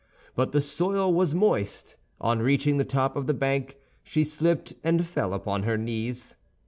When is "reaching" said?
2.39-2.77